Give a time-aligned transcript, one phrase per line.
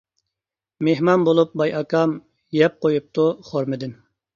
[0.87, 2.19] مېھمان بولۇپ باي ئاكام،
[2.65, 4.01] يەپ قويۇپتۇ خورمىدىن.